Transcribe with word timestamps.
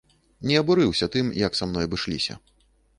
Не 0.51 0.55
абурыўся 0.61 1.09
тым, 1.17 1.31
як 1.45 1.51
са 1.63 1.71
мной 1.71 1.85
абышліся. 1.93 2.43